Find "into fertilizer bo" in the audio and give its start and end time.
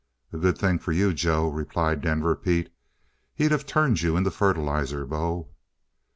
4.17-5.49